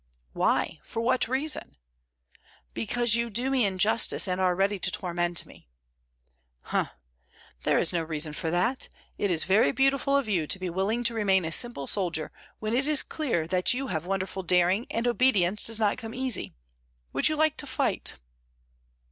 "Why, 0.33 0.79
for 0.81 1.01
what 1.03 1.27
reason?" 1.27 1.77
"Because 2.73 3.13
you 3.13 3.29
do 3.29 3.51
me 3.51 3.65
injustice, 3.67 4.27
and 4.27 4.41
are 4.41 4.55
ready 4.55 4.79
to 4.79 4.89
torment 4.89 5.45
me." 5.45 5.69
"H'm! 6.73 6.87
There 7.65 7.77
is 7.77 7.93
no 7.93 8.01
reason 8.01 8.33
for 8.33 8.49
that. 8.49 8.87
It 9.19 9.29
is 9.29 9.43
very 9.43 9.71
beautiful 9.71 10.17
of 10.17 10.27
you 10.27 10.47
to 10.47 10.57
be 10.57 10.71
willing 10.71 11.03
to 11.03 11.13
remain 11.13 11.45
a 11.45 11.51
simple 11.51 11.85
soldier 11.85 12.31
when 12.57 12.73
it 12.73 12.87
is 12.87 13.03
clear 13.03 13.45
that 13.49 13.75
you 13.75 13.89
have 13.89 14.07
wonderful 14.07 14.41
daring, 14.41 14.87
and 14.89 15.07
obedience 15.07 15.61
does 15.67 15.77
not 15.79 15.99
come 15.99 16.15
easy. 16.15 16.55
Would 17.13 17.29
you 17.29 17.35
like 17.35 17.55
to 17.57 17.67
fight?" 17.67 18.15